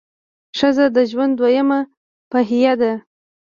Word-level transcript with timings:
ښځه 0.57 0.85
د 0.95 0.97
ژوند 1.11 1.33
دویمه 1.39 1.79
پهیه 2.31 2.73
ده. 2.81 2.93